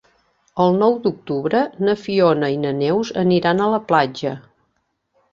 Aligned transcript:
El 0.63 0.71
nou 0.83 0.93
d'octubre 1.01 1.59
na 1.89 1.93
Fiona 2.05 2.49
i 2.53 2.57
na 2.61 2.71
Neus 2.77 3.11
aniran 3.25 3.61
a 3.61 3.69
la 3.75 3.81
platja. 3.93 4.33